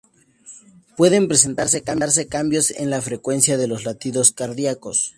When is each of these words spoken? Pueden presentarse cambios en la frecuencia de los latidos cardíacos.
Pueden 0.97 1.27
presentarse 1.27 1.83
cambios 2.27 2.71
en 2.71 2.89
la 2.89 3.01
frecuencia 3.03 3.55
de 3.59 3.67
los 3.67 3.83
latidos 3.85 4.31
cardíacos. 4.31 5.09